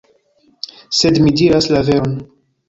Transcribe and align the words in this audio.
Sed 0.99 1.19
mi 1.27 1.35
diras 1.43 1.69
la 1.77 1.83
veron! 1.91 2.17